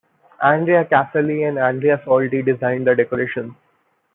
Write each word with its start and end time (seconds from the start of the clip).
Andrea 0.41 0.83
Casali 0.87 1.43
and 1.47 1.59
Andrea 1.59 2.01
Soldi 2.03 2.41
designed 2.43 2.87
the 2.87 2.95
decorations. 2.95 3.53